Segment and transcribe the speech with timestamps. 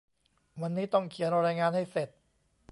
[0.61, 2.09] วันนี้ต้องเขียนรายงานให้เสร็จ